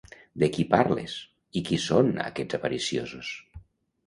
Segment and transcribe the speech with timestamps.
[0.43, 1.13] De qui parles?
[1.61, 3.31] I qui són, aquests avariciosos?